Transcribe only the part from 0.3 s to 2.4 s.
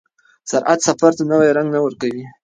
سرعت سفر ته نوی رنګ نه ورکوي.